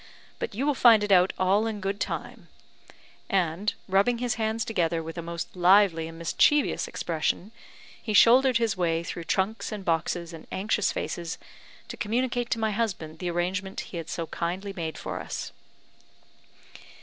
[0.39, 2.47] But you will find it out all in good time;"
[3.29, 7.51] and, rubbing his hands together with a most lively and mischievous expression,
[8.01, 11.37] he shouldered his way through trunks, and boxes, and anxious faces,
[11.87, 15.51] to communicate to my husband the arrangement he had so kindly made for us.